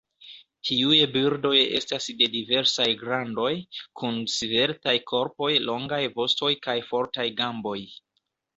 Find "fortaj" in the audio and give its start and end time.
6.91-7.31